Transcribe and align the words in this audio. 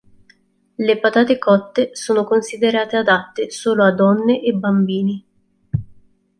Le 0.79 0.95
patate 0.99 1.37
cotte 1.37 1.91
sono 1.95 2.23
considerate 2.23 2.97
adatte 2.97 3.51
solo 3.51 3.83
a 3.83 3.91
donne 3.93 4.41
e 4.41 4.51
bambini. 4.53 5.25